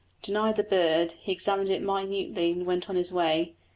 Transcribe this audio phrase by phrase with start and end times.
[0.23, 3.53] Denied the bird, he examined it minutely and went on his way.